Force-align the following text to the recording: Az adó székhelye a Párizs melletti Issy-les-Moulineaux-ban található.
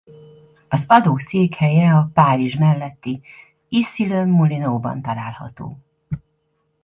Az 0.67 0.83
adó 0.87 1.17
székhelye 1.17 1.93
a 1.93 2.09
Párizs 2.13 2.55
melletti 2.55 3.21
Issy-les-Moulineaux-ban 3.69 5.01
található. 5.01 5.77